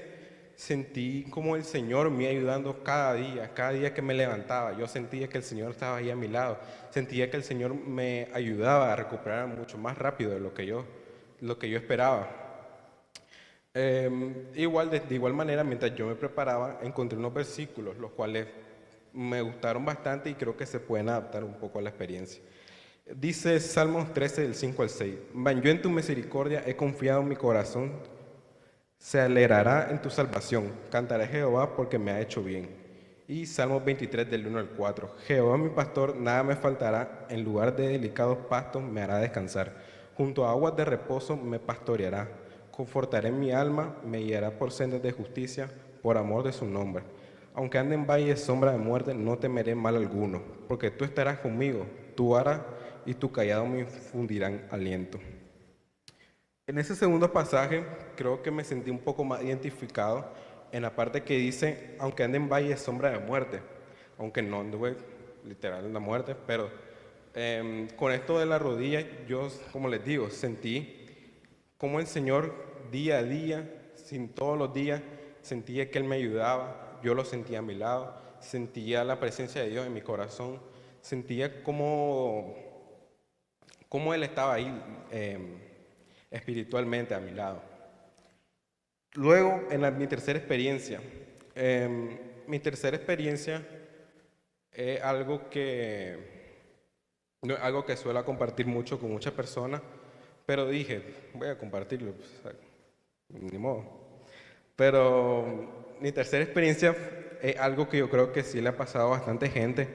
sentí 0.54 1.24
como 1.30 1.56
el 1.56 1.64
Señor 1.64 2.10
me 2.10 2.26
ayudando 2.26 2.84
cada 2.84 3.14
día, 3.14 3.54
cada 3.54 3.72
día 3.72 3.94
que 3.94 4.02
me 4.02 4.12
levantaba. 4.12 4.76
Yo 4.76 4.86
sentía 4.86 5.26
que 5.26 5.38
el 5.38 5.42
Señor 5.42 5.70
estaba 5.70 5.96
ahí 5.96 6.10
a 6.10 6.16
mi 6.16 6.28
lado. 6.28 6.58
Sentía 6.90 7.30
que 7.30 7.38
el 7.38 7.44
Señor 7.44 7.74
me 7.74 8.28
ayudaba 8.34 8.92
a 8.92 8.96
recuperar 8.96 9.46
mucho 9.46 9.78
más 9.78 9.96
rápido 9.96 10.32
de 10.32 10.40
lo 10.40 10.52
que 10.52 10.66
yo, 10.66 10.84
lo 11.40 11.58
que 11.58 11.70
yo 11.70 11.78
esperaba. 11.78 12.28
Em, 13.72 14.34
igual, 14.54 14.90
de, 14.90 15.02
igual 15.08 15.32
manera, 15.32 15.64
mientras 15.64 15.94
yo 15.94 16.06
me 16.06 16.14
preparaba, 16.14 16.80
encontré 16.82 17.18
unos 17.18 17.32
versículos, 17.32 17.96
los 17.96 18.10
cuales 18.10 18.48
me 19.14 19.40
gustaron 19.40 19.82
bastante 19.86 20.28
y 20.28 20.34
creo 20.34 20.58
que 20.58 20.66
se 20.66 20.78
pueden 20.78 21.08
adaptar 21.08 21.42
un 21.42 21.54
poco 21.54 21.78
a 21.78 21.82
la 21.82 21.88
experiencia. 21.88 22.42
Dice 23.16 23.58
Salmos 23.58 24.14
13, 24.14 24.42
del 24.42 24.54
5 24.54 24.82
al 24.82 24.88
6. 24.88 25.14
Yo 25.62 25.70
en 25.70 25.82
tu 25.82 25.90
misericordia 25.90 26.62
he 26.64 26.76
confiado 26.76 27.22
en 27.22 27.28
mi 27.28 27.34
corazón 27.34 27.92
se 28.98 29.20
alegrará 29.20 29.88
en 29.90 30.00
tu 30.00 30.10
salvación. 30.10 30.72
Cantaré 30.92 31.26
Jehová 31.26 31.74
porque 31.74 31.98
me 31.98 32.12
ha 32.12 32.20
hecho 32.20 32.40
bien. 32.44 32.68
Y 33.26 33.46
Salmo 33.46 33.80
23 33.80 34.30
del 34.30 34.46
1 34.46 34.58
al 34.60 34.68
4. 34.68 35.10
Jehová 35.26 35.58
mi 35.58 35.70
pastor, 35.70 36.16
nada 36.16 36.44
me 36.44 36.54
faltará, 36.54 37.26
en 37.28 37.42
lugar 37.42 37.74
de 37.74 37.88
delicados 37.88 38.38
pastos 38.48 38.82
me 38.82 39.02
hará 39.02 39.18
descansar. 39.18 39.74
Junto 40.16 40.44
a 40.44 40.50
aguas 40.50 40.76
de 40.76 40.84
reposo 40.84 41.36
me 41.36 41.58
pastoreará. 41.58 42.28
Confortaré 42.70 43.32
mi 43.32 43.50
alma, 43.50 43.96
me 44.04 44.18
guiará 44.18 44.52
por 44.52 44.70
sendas 44.70 45.02
de 45.02 45.10
justicia, 45.10 45.68
por 46.00 46.16
amor 46.16 46.44
de 46.44 46.52
su 46.52 46.64
nombre. 46.64 47.02
Aunque 47.54 47.78
ande 47.78 47.96
en 47.96 48.06
valle 48.06 48.26
de 48.26 48.36
sombra 48.36 48.70
de 48.70 48.78
muerte, 48.78 49.14
no 49.14 49.36
temeré 49.36 49.74
mal 49.74 49.96
alguno, 49.96 50.42
porque 50.68 50.92
tú 50.92 51.04
estarás 51.04 51.38
conmigo, 51.38 51.86
tu 52.14 52.28
vara 52.28 52.64
y 53.10 53.14
tu 53.14 53.32
callado 53.32 53.66
me 53.66 53.80
infundirán 53.80 54.68
aliento. 54.70 55.18
En 56.68 56.78
ese 56.78 56.94
segundo 56.94 57.32
pasaje 57.32 57.84
creo 58.16 58.40
que 58.40 58.52
me 58.52 58.62
sentí 58.62 58.88
un 58.88 59.00
poco 59.00 59.24
más 59.24 59.42
identificado 59.42 60.32
en 60.70 60.82
la 60.82 60.94
parte 60.94 61.24
que 61.24 61.36
dice, 61.36 61.96
aunque 61.98 62.22
ande 62.22 62.36
en 62.36 62.48
valle 62.48 62.68
de 62.68 62.76
sombra 62.76 63.10
de 63.10 63.18
muerte, 63.18 63.62
aunque 64.16 64.42
no 64.42 64.60
anduve 64.60 64.96
literal 65.44 65.84
en 65.86 65.92
la 65.92 65.98
muerte, 65.98 66.36
pero 66.46 66.70
em, 67.34 67.88
con 67.96 68.12
esto 68.12 68.38
de 68.38 68.46
la 68.46 68.60
rodilla, 68.60 69.04
yo, 69.26 69.48
como 69.72 69.88
les 69.88 70.04
digo, 70.04 70.30
sentí 70.30 71.08
como 71.78 71.98
el 71.98 72.06
Señor 72.06 72.54
día 72.92 73.18
a 73.18 73.24
día, 73.24 73.90
sin 73.96 74.28
todos 74.28 74.56
los 74.56 74.72
días, 74.72 75.02
sentía 75.42 75.90
que 75.90 75.98
Él 75.98 76.04
me 76.04 76.14
ayudaba, 76.14 77.00
yo 77.02 77.14
lo 77.14 77.24
sentía 77.24 77.58
a 77.58 77.62
mi 77.62 77.74
lado, 77.74 78.14
sentía 78.38 79.02
la 79.02 79.18
presencia 79.18 79.62
de 79.62 79.70
Dios 79.70 79.84
en 79.84 79.94
mi 79.94 80.00
corazón, 80.00 80.60
sentía 81.00 81.64
como, 81.64 82.69
como 83.90 84.14
Él 84.14 84.22
estaba 84.22 84.54
ahí. 84.54 84.82
Em, 85.10 85.70
espiritualmente 86.30 87.14
a 87.14 87.20
mi 87.20 87.32
lado. 87.32 87.60
Luego, 89.14 89.66
en 89.70 89.98
mi 89.98 90.06
tercera 90.06 90.38
experiencia, 90.38 91.00
em, 91.54 92.16
mi 92.46 92.60
tercera 92.60 92.96
experiencia 92.96 93.66
es 94.72 95.02
algo 95.02 95.50
que, 95.50 96.16
algo 97.60 97.84
que 97.84 97.96
suelo 97.96 98.24
compartir 98.24 98.66
mucho 98.66 99.00
con 99.00 99.10
muchas 99.10 99.32
personas, 99.32 99.82
pero 100.46 100.68
dije, 100.68 101.02
voy 101.34 101.48
a 101.48 101.58
compartirlo, 101.58 102.12
pues, 102.12 102.54
ni 103.30 103.58
modo. 103.58 103.84
Pero 104.76 105.96
mi 106.00 106.12
tercera 106.12 106.44
experiencia 106.44 106.96
es 107.42 107.56
algo 107.58 107.88
que 107.88 107.98
yo 107.98 108.08
creo 108.08 108.32
que 108.32 108.44
sí 108.44 108.60
le 108.60 108.68
ha 108.68 108.76
pasado 108.76 109.08
a 109.08 109.18
bastante 109.18 109.48
gente 109.48 109.88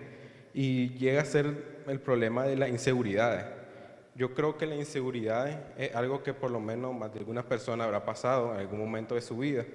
y 0.53 0.89
llega 0.97 1.21
a 1.21 1.25
ser 1.25 1.83
el 1.87 1.99
problema 2.01 2.45
de 2.45 2.57
las 2.57 2.69
inseguridades. 2.69 3.64
Yo 4.15 4.33
creo 4.33 4.57
que 4.57 4.65
la 4.65 4.75
inseguridad 4.75 5.73
es 5.77 5.93
algo 5.93 6.23
que 6.23 6.33
por 6.33 6.49
lo 6.49 6.61
menos 6.61 6.95
más 6.95 7.11
de 7.11 7.19
algunas 7.19 7.43
personas 7.43 7.85
habrá 7.85 8.05
pasado 8.05 8.53
en 8.53 8.61
algún 8.61 8.79
momento 8.79 9.15
de 9.15 9.21
su 9.21 9.37
vida. 9.37 9.65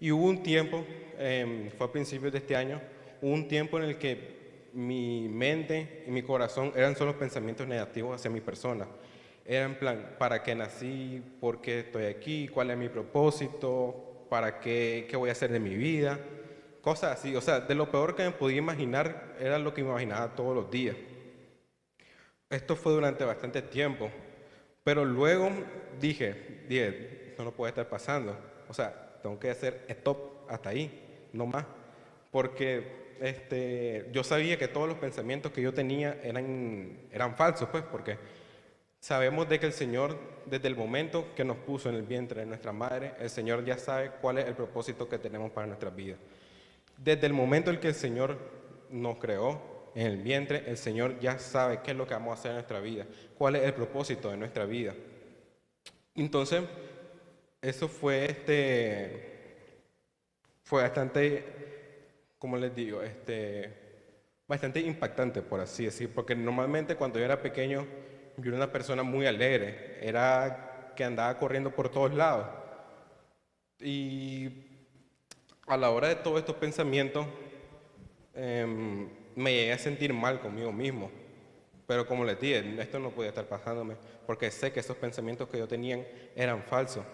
Y 0.00 0.10
hubo 0.10 0.24
un 0.24 0.42
tiempo, 0.42 0.86
em, 1.18 1.70
fue 1.70 1.86
a 1.86 1.92
principios 1.92 2.32
de 2.32 2.38
este 2.38 2.56
año, 2.56 2.80
hubo 3.20 3.32
un 3.32 3.46
tiempo 3.46 3.78
en 3.78 3.84
el 3.84 3.98
que 3.98 4.70
mi 4.72 5.28
mente 5.28 6.02
y 6.06 6.10
mi 6.10 6.22
corazón 6.22 6.72
eran 6.74 6.96
solo 6.96 7.18
pensamientos 7.18 7.66
negativos 7.66 8.16
hacia 8.16 8.30
mi 8.30 8.40
persona. 8.40 8.86
Era 9.44 9.66
en 9.66 9.78
plan, 9.78 10.14
¿para 10.18 10.42
qué 10.42 10.54
nací? 10.54 11.22
¿Por 11.38 11.60
qué 11.60 11.80
estoy 11.80 12.06
aquí? 12.06 12.48
¿Cuál 12.48 12.70
es 12.70 12.78
mi 12.78 12.88
propósito? 12.88 14.26
¿Para 14.30 14.60
qué? 14.60 15.06
¿Qué 15.10 15.16
voy 15.18 15.28
a 15.28 15.32
hacer 15.32 15.52
de 15.52 15.60
mi 15.60 15.74
vida? 15.74 16.18
Cosas 16.80 17.18
así. 17.18 17.36
O 17.36 17.42
sea, 17.42 17.60
de 17.60 17.74
lo 17.74 17.90
peor 17.90 18.16
que 18.16 18.24
me 18.24 18.30
podía 18.30 18.56
imaginar 18.56 19.36
era 19.38 19.58
lo 19.58 19.74
que 19.74 19.82
me 19.82 19.90
imaginaba 19.90 20.34
todos 20.34 20.54
los 20.54 20.70
días. 20.70 20.96
Esto 22.50 22.76
fue 22.76 22.92
durante 22.92 23.24
bastante 23.24 23.62
tiempo, 23.62 24.10
pero 24.82 25.04
luego 25.04 25.50
dije, 26.00 26.64
dije, 26.68 27.28
esto 27.30 27.44
no 27.44 27.52
puede 27.52 27.70
estar 27.70 27.88
pasando. 27.88 28.36
O 28.68 28.74
sea, 28.74 29.18
tengo 29.22 29.38
que 29.38 29.50
hacer 29.50 29.84
stop 29.88 30.48
hasta 30.48 30.68
ahí, 30.70 31.28
no 31.32 31.46
más. 31.46 31.64
Porque 32.30 33.16
este, 33.20 34.08
yo 34.12 34.22
sabía 34.24 34.58
que 34.58 34.68
todos 34.68 34.88
los 34.88 34.98
pensamientos 34.98 35.52
que 35.52 35.62
yo 35.62 35.72
tenía 35.72 36.18
eran, 36.22 37.08
eran 37.10 37.34
falsos, 37.36 37.68
pues, 37.70 37.84
porque 37.84 38.18
sabemos 39.00 39.48
de 39.48 39.60
que 39.60 39.66
el 39.66 39.72
Señor, 39.72 40.18
desde 40.46 40.68
el 40.68 40.76
momento 40.76 41.34
que 41.34 41.44
nos 41.44 41.56
puso 41.58 41.88
en 41.88 41.94
el 41.94 42.02
vientre 42.02 42.40
de 42.40 42.46
nuestra 42.46 42.72
madre, 42.72 43.14
el 43.18 43.30
Señor 43.30 43.64
ya 43.64 43.78
sabe 43.78 44.12
cuál 44.20 44.38
es 44.38 44.46
el 44.46 44.54
propósito 44.54 45.08
que 45.08 45.18
tenemos 45.18 45.50
para 45.52 45.66
nuestra 45.66 45.90
vida. 45.90 46.16
Desde 46.96 47.26
el 47.26 47.32
momento 47.32 47.70
en 47.70 47.80
que 47.80 47.88
el 47.88 47.94
Señor 47.94 48.38
nos 48.90 49.18
creó, 49.18 49.73
en 49.94 50.06
el 50.06 50.16
vientre, 50.18 50.64
el 50.66 50.76
Señor 50.76 51.18
ya 51.20 51.38
sabe 51.38 51.80
qué 51.82 51.92
es 51.92 51.96
lo 51.96 52.06
que 52.06 52.14
vamos 52.14 52.32
a 52.32 52.40
hacer 52.40 52.50
en 52.50 52.56
nuestra 52.56 52.80
vida, 52.80 53.06
cuál 53.38 53.56
es 53.56 53.62
el 53.62 53.74
propósito 53.74 54.30
de 54.30 54.36
nuestra 54.36 54.64
vida. 54.64 54.94
Entonces, 56.14 56.62
eso 57.62 57.88
fue 57.88 58.30
este 58.30 59.34
fue 60.64 60.82
bastante, 60.82 61.44
como 62.38 62.56
les 62.56 62.74
digo, 62.74 63.02
este 63.02 63.84
bastante 64.46 64.80
impactante, 64.80 65.42
por 65.42 65.60
así 65.60 65.84
decir, 65.84 66.12
porque 66.12 66.34
normalmente 66.34 66.96
cuando 66.96 67.18
yo 67.18 67.24
era 67.24 67.40
pequeño, 67.40 67.86
yo 68.36 68.48
era 68.48 68.56
una 68.56 68.72
persona 68.72 69.02
muy 69.02 69.26
alegre, 69.26 69.98
era 70.02 70.92
que 70.96 71.04
andaba 71.04 71.38
corriendo 71.38 71.70
por 71.70 71.88
todos 71.88 72.12
lados. 72.14 72.46
Y 73.80 74.50
a 75.66 75.76
la 75.76 75.90
hora 75.90 76.08
de 76.08 76.16
todos 76.16 76.38
estos 76.38 76.56
pensamientos, 76.56 77.26
eh, 78.34 79.08
me 79.36 79.52
llegué 79.52 79.72
a 79.72 79.78
sentir 79.78 80.12
mal 80.12 80.40
conmigo 80.40 80.72
mismo. 80.72 81.10
Pero 81.86 82.06
como 82.06 82.24
les 82.24 82.40
dije, 82.40 82.80
esto 82.80 82.98
no 82.98 83.10
podía 83.10 83.28
estar 83.28 83.46
pasándome, 83.46 83.96
porque 84.26 84.50
sé 84.50 84.72
que 84.72 84.80
esos 84.80 84.96
pensamientos 84.96 85.48
que 85.48 85.58
yo 85.58 85.68
tenía 85.68 86.06
eran 86.34 86.62
falsos. 86.62 87.04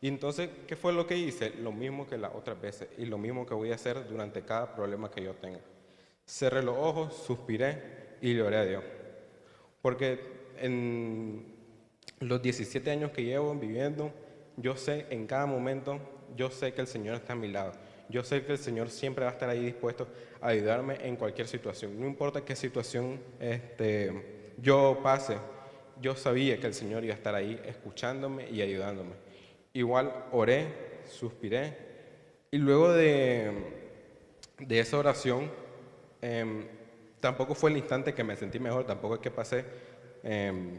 Y 0.00 0.08
entonces, 0.08 0.50
¿qué 0.66 0.76
fue 0.76 0.92
lo 0.92 1.06
que 1.06 1.16
hice? 1.16 1.50
Lo 1.50 1.72
mismo 1.72 2.06
que 2.06 2.16
las 2.16 2.34
otras 2.34 2.60
veces, 2.60 2.88
y 2.98 3.06
lo 3.06 3.18
mismo 3.18 3.46
que 3.46 3.54
voy 3.54 3.72
a 3.72 3.74
hacer 3.74 4.06
durante 4.08 4.42
cada 4.42 4.74
problema 4.74 5.10
que 5.10 5.22
yo 5.22 5.34
tenga. 5.34 5.60
Cerré 6.24 6.62
los 6.62 6.76
ojos, 6.76 7.14
suspiré 7.14 8.16
y 8.20 8.34
le 8.34 8.42
oré 8.42 8.56
a 8.56 8.64
Dios. 8.64 8.84
Porque 9.82 10.20
en 10.58 11.54
los 12.20 12.40
17 12.40 12.90
años 12.90 13.10
que 13.10 13.24
llevo 13.24 13.54
viviendo, 13.54 14.12
yo 14.56 14.76
sé 14.76 15.06
en 15.10 15.26
cada 15.26 15.46
momento, 15.46 15.98
yo 16.36 16.50
sé 16.50 16.72
que 16.72 16.80
el 16.80 16.86
Señor 16.86 17.16
está 17.16 17.32
a 17.32 17.36
mi 17.36 17.48
lado. 17.48 17.72
Yo 18.08 18.22
sé 18.22 18.44
que 18.44 18.52
el 18.52 18.58
Señor 18.58 18.90
siempre 18.90 19.24
va 19.24 19.30
a 19.30 19.34
estar 19.34 19.48
ahí 19.48 19.64
dispuesto 19.64 20.08
a 20.40 20.48
ayudarme 20.48 20.98
en 21.02 21.16
cualquier 21.16 21.48
situación. 21.48 21.98
No 21.98 22.06
importa 22.06 22.44
qué 22.44 22.54
situación 22.54 23.20
este, 23.40 24.52
yo 24.58 25.00
pase, 25.02 25.36
yo 26.00 26.14
sabía 26.14 26.58
que 26.58 26.66
el 26.66 26.74
Señor 26.74 27.04
iba 27.04 27.14
a 27.14 27.16
estar 27.16 27.34
ahí 27.34 27.60
escuchándome 27.66 28.48
y 28.50 28.62
ayudándome. 28.62 29.14
Igual 29.72 30.26
oré, 30.32 30.66
suspiré 31.06 31.86
y 32.50 32.58
luego 32.58 32.92
de, 32.92 33.52
de 34.58 34.80
esa 34.80 34.98
oración, 34.98 35.50
em, 36.22 36.66
tampoco 37.20 37.54
fue 37.54 37.70
el 37.70 37.76
instante 37.76 38.14
que 38.14 38.24
me 38.24 38.36
sentí 38.36 38.58
mejor, 38.58 38.86
tampoco 38.86 39.16
es 39.16 39.20
que 39.20 39.30
pasé 39.30 39.64
em, 40.22 40.78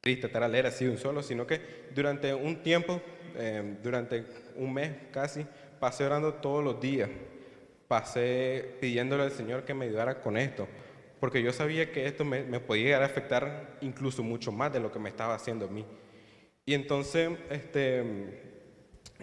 triste, 0.00 0.26
estar 0.26 0.42
a 0.42 0.48
leer 0.48 0.66
así 0.66 0.86
un 0.86 0.98
solo, 0.98 1.22
sino 1.22 1.46
que 1.46 1.60
durante 1.94 2.32
un 2.34 2.62
tiempo, 2.62 3.00
em, 3.36 3.82
durante 3.82 4.24
un 4.56 4.72
mes 4.72 4.92
casi, 5.10 5.46
pasé 5.80 6.04
orando 6.04 6.34
todos 6.34 6.62
los 6.62 6.78
días, 6.78 7.08
pasé 7.88 8.76
pidiéndole 8.80 9.24
al 9.24 9.32
Señor 9.32 9.64
que 9.64 9.74
me 9.74 9.86
ayudara 9.86 10.20
con 10.20 10.36
esto, 10.36 10.68
porque 11.18 11.42
yo 11.42 11.52
sabía 11.52 11.90
que 11.90 12.06
esto 12.06 12.24
me, 12.24 12.60
podía 12.60 12.84
llegar 12.84 13.02
a 13.02 13.06
afectar 13.06 13.78
incluso 13.80 14.22
mucho 14.22 14.52
más 14.52 14.72
de 14.72 14.80
lo 14.80 14.92
que 14.92 14.98
me 14.98 15.08
estaba 15.08 15.34
haciendo 15.34 15.66
a 15.66 15.68
mí. 15.68 15.84
Y 16.66 16.74
entonces, 16.74 17.30
este, 17.50 18.60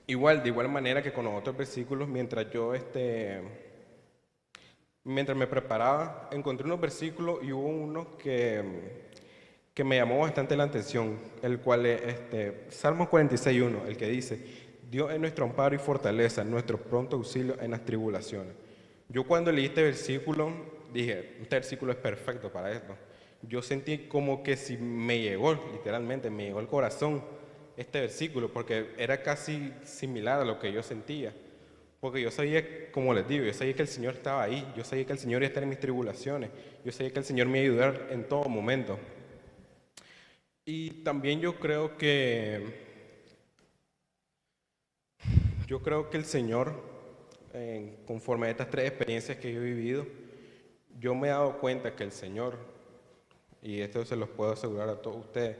igual, 0.07 0.41
de 0.41 0.49
igual 0.49 0.67
manera 0.67 1.01
que 1.01 1.13
con 1.13 1.25
los 1.25 1.35
otros 1.35 1.55
versículos, 1.55 2.07
mientras 2.09 2.51
yo, 2.51 2.73
este, 2.73 3.41
mientras 5.03 5.37
me 5.37 5.47
preparaba, 5.47 6.27
encontré 6.31 6.65
unos 6.65 6.81
versículos 6.81 7.39
y 7.43 7.51
hubo 7.51 7.67
uno 7.67 8.17
que, 8.17 9.07
que 9.73 9.83
me 9.83 9.97
llamó 9.97 10.19
bastante 10.19 10.57
la 10.57 10.63
atención, 10.63 11.19
el 11.41 11.59
cual 11.59 11.85
es 11.85 12.01
este, 12.01 12.65
Salmo 12.69 13.09
46.1, 13.09 13.85
el 13.87 13.95
que 13.95 14.07
dice, 14.07 14.66
Dios 14.89 15.11
es 15.11 15.19
nuestro 15.19 15.45
amparo 15.45 15.75
y 15.75 15.79
fortaleza, 15.79 16.43
nuestro 16.43 16.77
pronto 16.77 17.17
auxilio 17.17 17.57
en 17.59 17.71
las 17.71 17.83
tribulaciones. 17.83 18.53
Yo 19.09 19.25
cuando 19.25 19.51
leí 19.51 19.65
este 19.65 19.83
versículo 19.83 20.51
dije, 20.93 21.37
este 21.41 21.55
versículo 21.55 21.91
es 21.91 21.97
perfecto 21.97 22.51
para 22.51 22.71
esto. 22.71 22.95
Yo 23.41 23.61
sentí 23.61 24.07
como 24.07 24.43
que 24.43 24.55
si 24.57 24.77
me 24.77 25.19
llegó, 25.19 25.53
literalmente, 25.73 26.29
me 26.29 26.45
llegó 26.45 26.59
el 26.59 26.67
corazón 26.67 27.23
este 27.75 28.01
versículo, 28.01 28.51
porque 28.51 28.91
era 28.97 29.21
casi 29.21 29.71
similar 29.83 30.41
a 30.41 30.45
lo 30.45 30.59
que 30.59 30.71
yo 30.71 30.81
sentía. 30.81 31.33
Porque 31.99 32.21
yo 32.21 32.31
sabía, 32.31 32.91
como 32.91 33.13
les 33.13 33.27
digo, 33.27 33.45
yo 33.45 33.53
sabía 33.53 33.73
que 33.73 33.81
el 33.81 33.87
Señor 33.87 34.15
estaba 34.15 34.43
ahí, 34.43 34.65
yo 34.75 34.83
sabía 34.83 35.05
que 35.05 35.13
el 35.13 35.19
Señor 35.19 35.41
iba 35.41 35.47
a 35.47 35.49
estar 35.49 35.63
en 35.63 35.69
mis 35.69 35.79
tribulaciones, 35.79 36.49
yo 36.83 36.91
sabía 36.91 37.11
que 37.11 37.19
el 37.19 37.25
Señor 37.25 37.47
me 37.47 37.63
iba 37.63 37.85
a 37.85 37.89
ayudar 37.89 38.07
en 38.11 38.23
todo 38.27 38.45
momento. 38.45 38.97
Y 40.65 41.03
también 41.03 41.39
yo 41.39 41.59
creo 41.59 41.97
que 41.97 42.86
yo 45.67 45.81
creo 45.81 46.09
que 46.09 46.15
el 46.15 46.23
Señor, 46.23 46.73
conforme 48.05 48.47
a 48.47 48.51
estas 48.51 48.69
tres 48.69 48.87
experiencias 48.87 49.37
que 49.37 49.53
yo 49.53 49.59
he 49.59 49.65
vivido, 49.65 50.07
yo 50.97 51.13
me 51.13 51.27
he 51.27 51.31
dado 51.31 51.59
cuenta 51.59 51.93
que 51.93 52.05
el 52.05 52.13
Señor, 52.13 52.57
y 53.61 53.81
esto 53.81 54.05
se 54.05 54.15
los 54.15 54.29
puedo 54.29 54.53
asegurar 54.53 54.87
a 54.87 55.01
todos 55.01 55.17
ustedes, 55.17 55.57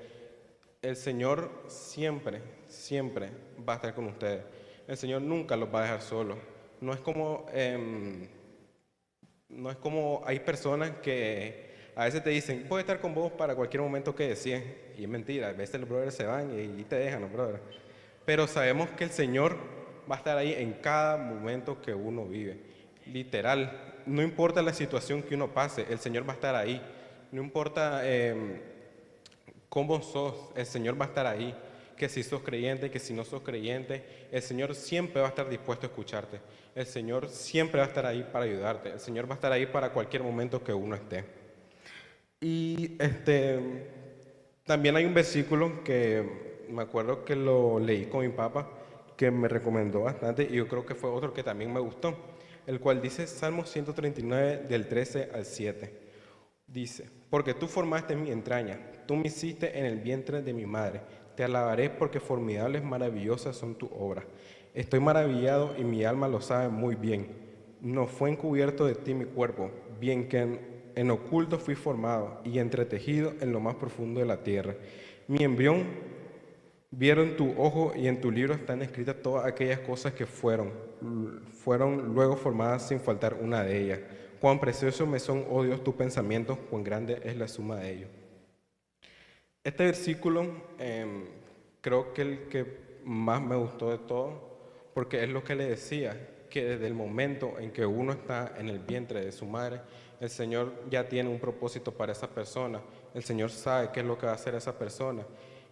el 0.82 0.96
Señor 0.96 1.52
siempre, 1.68 2.42
siempre 2.70 3.32
va 3.68 3.74
a 3.74 3.76
estar 3.76 3.94
con 3.94 4.06
ustedes. 4.06 4.46
El 4.88 4.96
Señor 4.96 5.22
nunca 5.22 5.58
los 5.58 5.74
va 5.74 5.80
a 5.80 5.84
dejar 5.84 6.02
solos. 6.02 6.38
No 6.80 6.94
es 6.94 7.02
como, 7.02 7.46
em, 7.52 8.30
no 9.50 9.70
es 9.70 9.78
como 9.78 10.22
hay 10.26 10.40
personas 10.40 10.92
que 11.00 11.68
a 11.96 12.06
veces 12.06 12.24
te 12.24 12.30
dicen, 12.30 12.66
puedo 12.70 12.80
estar 12.80 13.02
con 13.02 13.14
vos 13.14 13.34
para 13.34 13.56
cualquier 13.56 13.82
momento 13.82 14.16
que 14.16 14.30
desees. 14.30 14.64
Y 14.98 15.04
es 15.04 15.10
mentira, 15.10 15.50
a 15.50 15.54
veces 15.54 15.82
los 15.82 15.90
brothers 15.90 16.16
se 16.16 16.26
van 16.26 16.58
y, 16.58 16.84
te 16.84 16.96
dejan 16.96 17.24
los 17.24 17.34
brothers. 17.34 17.62
Pero 18.24 18.48
sabemos 18.48 18.90
que 18.92 19.04
el 19.04 19.10
Señor 19.10 19.76
va 20.10 20.16
a 20.16 20.18
estar 20.20 20.38
ahí 20.38 20.54
en 20.54 20.74
cada 20.74 21.18
momento 21.18 21.82
que 21.82 21.94
uno 21.94 22.26
vive. 22.26 22.60
Literal, 23.06 24.04
no 24.06 24.22
importa 24.22 24.62
la 24.62 24.74
situación 24.74 25.22
que 25.22 25.36
uno 25.36 25.54
pase, 25.54 25.86
el 25.90 26.00
Señor 26.00 26.28
va 26.28 26.34
a 26.34 26.36
estar 26.36 26.56
ahí. 26.56 26.82
No 27.32 27.42
importa 27.42 28.08
em, 28.10 28.60
cómo 29.70 30.02
sos, 30.02 30.36
el 30.56 30.66
Señor 30.66 31.00
va 31.00 31.06
a 31.06 31.10
estar 31.10 31.28
ahí. 31.28 31.56
Que 31.98 32.10
si 32.10 32.22
sos 32.22 32.42
creyente, 32.42 32.92
que 32.92 33.00
si 33.00 33.14
no 33.14 33.26
sos 33.26 33.42
creyente, 33.42 34.28
el 34.32 34.42
Señor 34.42 34.76
siempre 34.76 35.20
va 35.20 35.28
a 35.28 35.30
estar 35.30 35.50
dispuesto 35.50 35.88
a 35.88 35.90
escucharte. 35.90 36.40
El 36.76 36.86
Señor 36.86 37.28
siempre 37.28 37.80
va 37.80 37.86
a 37.86 37.90
estar 37.90 38.06
ahí 38.06 38.28
para 38.32 38.46
ayudarte. 38.46 38.92
El 38.92 39.00
Señor 39.00 39.28
va 39.28 39.34
a 39.34 39.36
estar 39.36 39.52
ahí 39.52 39.66
para 39.66 39.92
cualquier 39.92 40.22
momento 40.22 40.64
que 40.64 40.74
uno 40.74 40.96
esté. 40.96 41.26
Y 42.40 42.96
este, 43.00 43.60
también 44.64 44.96
hay 44.96 45.06
un 45.06 45.14
versículo 45.16 45.84
que 45.84 46.66
me 46.70 46.84
acuerdo 46.84 47.26
que 47.26 47.36
lo 47.36 47.80
leí 47.80 48.06
con 48.06 48.22
mi 48.22 48.32
papá, 48.32 48.70
que 49.18 49.32
me 49.32 49.50
recomendó 49.50 50.02
bastante 50.02 50.48
y 50.50 50.56
yo 50.56 50.68
creo 50.68 50.86
que 50.86 50.96
fue 50.96 51.10
otro 51.10 51.34
que 51.34 51.44
también 51.44 51.74
me 51.74 51.82
gustó, 51.82 52.16
el 52.66 52.80
cual 52.80 53.02
dice 53.02 53.28
Salmo 53.28 53.66
139 53.66 54.66
del 54.70 54.88
13 54.88 55.32
al 55.34 55.46
7. 55.46 56.08
Dice, 56.68 57.10
porque 57.30 57.54
tú 57.54 57.68
formaste 57.68 58.16
mi 58.16 58.32
entraña, 58.32 58.80
tú 59.06 59.16
me 59.16 59.28
hiciste 59.28 59.78
en 59.78 59.86
el 59.86 60.00
vientre 60.00 60.42
de 60.42 60.54
mi 60.54 60.66
madre, 60.66 61.02
te 61.36 61.44
alabaré 61.44 61.90
porque 61.90 62.20
formidables, 62.20 62.84
maravillosas 62.84 63.56
son 63.56 63.76
tus 63.76 63.90
obras. 63.92 64.26
Estoy 64.74 65.00
maravillado 65.00 65.76
y 65.78 65.84
mi 65.84 66.06
alma 66.06 66.28
lo 66.28 66.40
sabe 66.40 66.70
muy 66.70 66.96
bien. 66.96 67.46
No 67.82 68.06
fue 68.08 68.30
encubierto 68.30 68.86
de 68.86 68.96
ti 68.96 69.14
mi 69.14 69.26
cuerpo, 69.26 69.72
bien 70.00 70.30
que 70.30 70.40
en 70.40 70.78
en 70.98 71.12
oculto 71.12 71.60
fui 71.60 71.76
formado 71.76 72.42
y 72.44 72.58
entretejido 72.58 73.34
en 73.40 73.52
lo 73.52 73.60
más 73.60 73.76
profundo 73.76 74.20
de 74.20 74.26
la 74.26 74.42
tierra. 74.42 74.76
Mi 75.28 75.44
embrión 75.44 75.86
vieron 76.91 77.36
tu 77.36 77.53
ojo 77.60 77.94
y 77.96 78.08
en 78.08 78.22
tu 78.22 78.32
libro 78.32 78.53
están 78.53 78.82
escritas 78.82 79.15
todas 79.22 79.46
aquellas 79.46 79.79
cosas 79.79 80.13
que 80.13 80.25
fueron, 80.25 80.72
fueron 81.63 82.13
luego 82.13 82.36
formadas 82.36 82.88
sin 82.88 83.00
faltar 83.00 83.36
una 83.36 83.63
de 83.63 83.82
ellas. 83.82 84.00
Cuán 84.39 84.60
precioso 84.60 85.06
me 85.06 85.20
son, 85.20 85.46
oh 85.50 85.63
Dios, 85.63 85.84
tus 85.84 85.96
pensamientos, 85.96 86.58
cuán 86.70 86.84
grande 86.84 87.22
es 87.24 87.36
la 87.36 87.48
suma 87.48 87.77
de 87.77 87.91
ellos. 87.91 88.10
Este 89.63 89.86
versículo 89.86 90.46
em, 90.77 91.25
creo 91.82 92.13
que 92.13 92.22
el 92.22 92.48
que 92.48 93.00
más 93.03 93.41
me 93.41 93.56
gustó 93.56 93.89
de 93.89 93.98
todo, 93.98 94.60
porque 94.94 95.24
es 95.24 95.29
lo 95.29 95.44
que 95.44 95.56
le 95.56 95.65
decía, 95.65 96.36
que 96.50 96.63
desde 96.63 96.88
el 96.88 96.94
momento 96.94 97.60
en 97.60 97.72
que 97.72 97.86
uno 97.86 98.13
está 98.13 98.53
en 98.58 98.70
el 98.70 98.79
vientre 98.79 99.25
de 99.25 99.32
su 99.32 99.46
madre, 99.46 99.82
el 100.20 100.29
Señor 100.29 100.74
ya 100.89 101.08
tiene 101.08 101.29
un 101.29 101.39
propósito 101.39 101.91
para 101.91 102.12
esa 102.12 102.29
persona. 102.29 102.82
El 103.13 103.24
Señor 103.24 103.50
sabe 103.50 103.89
qué 103.94 104.00
es 104.00 104.06
lo 104.06 104.17
que 104.17 104.25
va 104.25 104.32
a 104.32 104.36
hacer 104.36 104.56
esa 104.56 104.77
persona. 104.77 105.24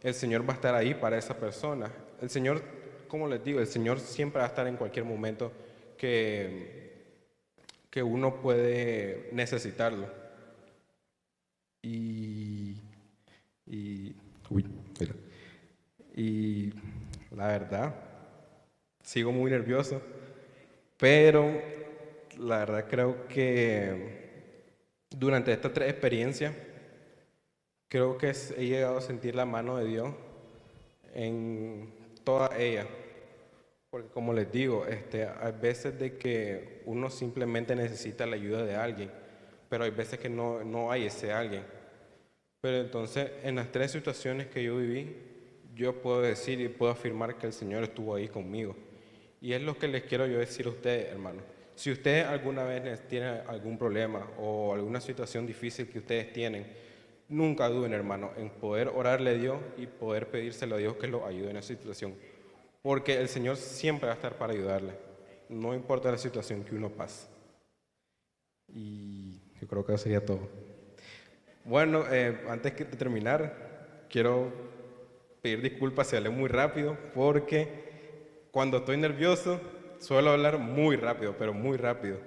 El 0.05 0.13
Señor 0.13 0.47
va 0.47 0.53
a 0.53 0.57
estar 0.57 0.75
ahí 0.75 0.93
para 0.93 1.17
esa 1.17 1.35
persona. 1.35 1.91
El 2.21 2.29
Señor, 2.29 2.62
como 3.07 3.27
les 3.27 3.43
digo, 3.43 3.59
el 3.59 3.65
Señor 3.65 4.00
siempre 4.00 4.38
va 4.38 4.45
a 4.45 4.50
estar 4.50 4.67
en 4.67 4.77
cualquier 4.77 5.03
momento 5.03 5.51
que, 5.97 7.24
que 7.89 8.03
uno 8.03 8.39
puede 8.39 9.29
necesitarlo. 9.31 10.07
Y, 11.81 12.75
y, 13.65 14.13
uy, 14.51 14.67
y 16.15 16.71
la 17.35 17.47
verdad, 17.47 17.95
sigo 19.01 19.31
muy 19.31 19.50
nervioso, 19.50 20.03
pero 20.97 21.51
la 22.38 22.59
verdad 22.59 22.85
creo 22.88 23.27
que 23.27 24.65
durante 25.09 25.51
estas 25.51 25.74
tres 25.74 25.89
experiencias, 25.89 26.53
creo 27.87 28.17
que 28.17 28.33
he 28.57 28.65
llegado 28.65 28.98
a 28.98 29.01
sentir 29.01 29.35
la 29.35 29.45
mano 29.45 29.77
de 29.77 29.85
Dios 29.85 30.13
en 31.13 31.93
toda 32.24 32.57
ella. 32.57 32.87
Porque 33.89 34.09
como 34.09 34.33
les 34.33 34.51
digo, 34.51 34.85
este, 34.85 35.25
hay 35.25 35.53
veces 35.53 35.98
de 35.98 36.17
que 36.17 36.81
uno 36.85 37.09
simplemente 37.09 37.75
necesita 37.75 38.25
la 38.25 38.35
ayuda 38.35 38.65
de 38.65 38.75
alguien, 38.75 39.09
pero 39.69 39.85
hay 39.85 39.91
veces 39.91 40.19
que 40.19 40.29
no, 40.29 40.63
no 40.63 40.91
hay 40.91 41.05
ese 41.05 41.31
alguien. 41.31 41.63
Pero 42.59 42.77
entonces, 42.77 43.31
en 43.43 43.55
las 43.55 43.71
tres 43.71 43.91
situaciones 43.91 44.48
que 44.48 44.63
yo 44.63 44.77
viví, 44.77 45.15
yo 45.75 46.01
puedo 46.01 46.21
decir 46.21 46.59
y 46.59 46.67
puedo 46.67 46.91
afirmar 46.91 47.37
que 47.37 47.48
el 47.48 47.53
Señor 47.53 47.83
estuvo 47.83 48.15
ahí 48.15 48.27
conmigo. 48.27 48.75
Y 49.39 49.53
es 49.53 49.61
lo 49.61 49.77
que 49.77 49.87
les 49.87 50.03
quiero 50.03 50.25
yo 50.25 50.39
decir 50.39 50.65
a 50.65 50.69
ustedes, 50.69 51.11
hermanos. 51.11 51.43
Si 51.75 51.91
usted 51.91 52.25
alguna 52.25 52.63
vez 52.63 53.07
tiene 53.07 53.27
algún 53.48 53.77
problema 53.77 54.27
o 54.39 54.74
alguna 54.74 55.00
situación 55.00 55.45
difícil 55.45 55.87
que 55.87 56.00
ustedes 56.00 56.33
tienen, 56.33 56.65
nunca 57.29 57.70
duden, 57.70 57.94
hermano, 57.94 58.31
en 58.38 58.50
poder 58.50 58.90
orarle 58.90 59.31
a 59.31 59.33
Dios 59.33 59.57
y 59.77 59.88
poder 59.88 60.29
pedírselo 60.29 60.75
a 60.75 60.79
Dios 60.79 60.96
que 60.96 61.07
lo 61.07 61.25
ayude 61.25 61.51
en 61.51 61.57
esa 61.57 61.70
situación. 61.70 62.16
Porque 62.81 63.20
el 63.20 63.27
Señor 63.29 63.57
siempre 63.57 64.07
va 64.07 64.14
a 64.14 64.16
estar 64.16 64.38
para 64.38 64.53
ayudarle, 64.53 64.94
no 65.50 65.74
importa 65.74 66.11
la 66.11 66.18
situación 66.18 66.64
que 66.64 66.75
uno 66.75 66.90
pase. 66.90 67.27
Y 68.68 69.42
yo 69.59 69.68
creo 69.68 69.85
que 69.85 69.94
eso 69.94 70.03
sería 70.03 70.25
todo. 70.25 70.48
Bueno, 71.64 72.03
eh, 72.11 72.44
antes 72.48 72.77
de 72.77 72.85
terminar, 72.85 74.05
quiero 74.09 74.51
pedir 75.42 75.61
disculpas 75.61 76.07
si 76.07 76.16
hablé 76.16 76.29
muy 76.29 76.48
rápido, 76.48 76.98
porque 77.14 78.48
cuando 78.51 78.77
estoy 78.77 78.98
nervioso 78.98 79.59
suelo 80.00 80.31
hablar 80.31 80.59
muy 80.59 80.96
rápido, 80.96 81.35
pero 81.38 81.53
muy 81.53 81.77
rápido. 81.77 82.20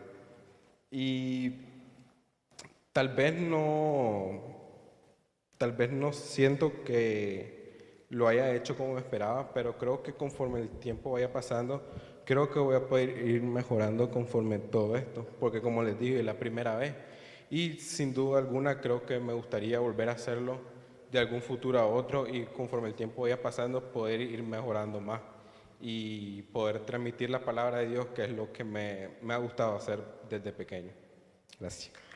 Y 0.90 1.52
tal 2.92 3.10
vez 3.10 3.34
no, 3.34 4.57
tal 5.58 5.72
vez 5.72 5.90
no 5.90 6.12
siento 6.12 6.84
que 6.84 7.58
lo 8.10 8.26
haya 8.26 8.54
hecho 8.54 8.76
como 8.76 8.96
esperaba, 8.96 9.52
pero 9.52 9.76
creo 9.76 10.02
que 10.02 10.14
conforme 10.14 10.60
el 10.60 10.68
tiempo 10.70 11.12
vaya 11.12 11.32
pasando, 11.32 11.82
creo 12.24 12.50
que 12.50 12.58
voy 12.58 12.76
a 12.76 12.86
poder 12.86 13.10
ir 13.26 13.42
mejorando 13.42 14.10
conforme 14.10 14.58
todo 14.58 14.96
esto, 14.96 15.26
porque 15.38 15.60
como 15.60 15.82
les 15.82 15.98
dije, 15.98 16.20
es 16.20 16.24
la 16.24 16.38
primera 16.38 16.76
vez. 16.76 16.94
Y 17.50 17.74
sin 17.74 18.14
duda 18.14 18.38
alguna 18.38 18.80
creo 18.80 19.04
que 19.04 19.18
me 19.18 19.32
gustaría 19.32 19.78
volver 19.80 20.08
a 20.08 20.12
hacerlo 20.12 20.60
de 21.10 21.18
algún 21.18 21.40
futuro 21.40 21.78
a 21.78 21.86
otro 21.86 22.26
y 22.28 22.44
conforme 22.44 22.88
el 22.88 22.94
tiempo 22.94 23.22
vaya 23.22 23.40
pasando 23.40 23.92
poder 23.92 24.20
ir 24.20 24.42
mejorando 24.42 25.00
más 25.00 25.20
y 25.80 26.42
poder 26.42 26.80
transmitir 26.80 27.30
la 27.30 27.40
palabra 27.40 27.78
de 27.78 27.88
Dios, 27.88 28.06
que 28.14 28.24
es 28.24 28.30
lo 28.30 28.52
que 28.52 28.64
me, 28.64 29.10
me 29.22 29.34
ha 29.34 29.38
gustado 29.38 29.76
hacer 29.76 30.00
desde 30.28 30.52
pequeño. 30.52 30.92
Gracias. 31.58 32.07